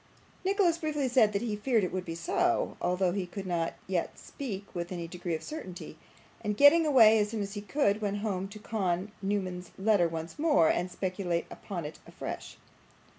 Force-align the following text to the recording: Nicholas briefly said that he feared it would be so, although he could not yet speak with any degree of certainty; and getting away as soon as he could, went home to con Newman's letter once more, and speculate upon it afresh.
Nicholas 0.43 0.79
briefly 0.79 1.07
said 1.07 1.31
that 1.31 1.43
he 1.43 1.55
feared 1.55 1.83
it 1.83 1.91
would 1.93 2.05
be 2.05 2.15
so, 2.15 2.75
although 2.81 3.11
he 3.11 3.27
could 3.27 3.45
not 3.45 3.75
yet 3.85 4.17
speak 4.17 4.65
with 4.73 4.91
any 4.91 5.07
degree 5.07 5.35
of 5.35 5.43
certainty; 5.43 5.95
and 6.43 6.57
getting 6.57 6.87
away 6.87 7.19
as 7.19 7.29
soon 7.29 7.41
as 7.43 7.53
he 7.53 7.61
could, 7.61 8.01
went 8.01 8.17
home 8.17 8.47
to 8.47 8.57
con 8.57 9.11
Newman's 9.21 9.69
letter 9.77 10.07
once 10.09 10.39
more, 10.39 10.69
and 10.71 10.89
speculate 10.89 11.45
upon 11.51 11.85
it 11.85 11.99
afresh. 12.07 12.57